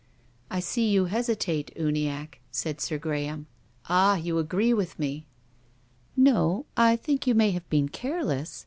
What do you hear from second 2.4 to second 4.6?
said Sir Graham." Ah, you